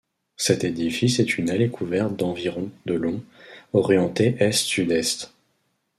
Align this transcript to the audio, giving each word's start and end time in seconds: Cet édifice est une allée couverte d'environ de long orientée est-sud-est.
Cet 0.35 0.63
édifice 0.63 1.19
est 1.19 1.37
une 1.37 1.51
allée 1.51 1.69
couverte 1.69 2.15
d'environ 2.15 2.71
de 2.87 2.93
long 2.95 3.21
orientée 3.73 4.35
est-sud-est. 4.39 5.31